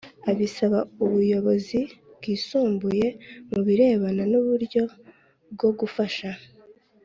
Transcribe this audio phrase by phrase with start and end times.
[0.29, 1.79] Abisaba ubuyobozi
[2.17, 3.07] bwisumbuye
[3.49, 4.83] mu birebana n’uburyo
[5.53, 6.31] bwo gufasha